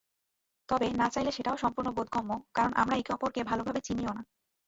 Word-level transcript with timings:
তবে 0.69 0.87
না 0.93 1.07
চাইলে 1.09 1.31
সেটাও 1.31 1.57
সম্পূর্ণ 1.57 1.89
বোধগম্য, 1.91 2.31
কারণ 2.53 2.71
আমরা 2.73 2.95
একে-অপরকে 2.97 3.41
ভালোভাবে 3.43 3.79
চিনিও 3.81 4.11
না। 4.13 4.21